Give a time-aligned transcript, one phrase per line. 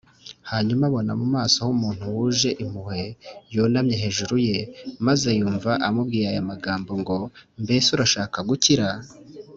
[0.49, 3.01] hanyuma abona mu maso h’umuntu wuje impuhwe
[3.53, 4.57] yunamye hejuru ye,
[5.07, 7.17] maze yumva amubwiye aya amagambo ngo,
[7.63, 8.87] “Mbese urashaka gukira?